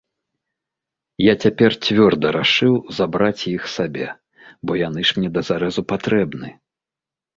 [1.23, 4.07] Я цяпер цвёрда рашыў забраць іх сабе,
[4.65, 6.47] бо яны ж мне да зарэзу патрэбны.